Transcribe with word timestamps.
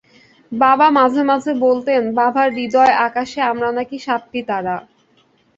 বাবা 0.51 0.87
মাঝে 0.91 1.21
মাঝে 1.23 1.51
বলতেন, 1.65 2.01
বাবার 2.17 2.49
হূদয় 2.57 2.93
আকাশে 3.07 3.39
আমরা 3.51 3.69
নাকি 3.77 3.97
সাতটি 3.99 4.39
তারা। 4.49 4.75